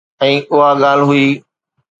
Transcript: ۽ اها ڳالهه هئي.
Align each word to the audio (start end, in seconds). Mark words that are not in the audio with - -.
۽ 0.23 0.31
اها 0.53 0.69
ڳالهه 0.81 1.09
هئي. 1.13 1.27